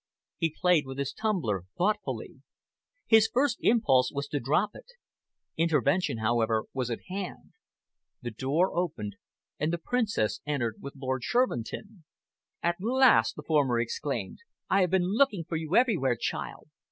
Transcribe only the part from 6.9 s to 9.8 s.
hand. The door opened, and the